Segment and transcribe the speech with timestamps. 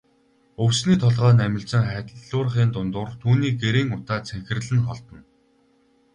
[0.65, 5.21] Өвсний толгой намилзан халиурахын дундуур түүний гэрийн утаа цэнхэрлэн холдоно.